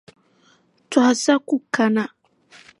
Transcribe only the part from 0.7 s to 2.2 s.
Tɔha sa ku kana.